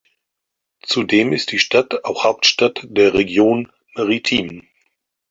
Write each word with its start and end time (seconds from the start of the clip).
Zudem 0.81 1.31
ist 1.31 1.51
die 1.51 1.59
Stadt 1.59 2.05
auch 2.05 2.23
Hauptstadt 2.23 2.79
der 2.89 3.13
Region 3.13 3.71
Maritime. 3.95 4.63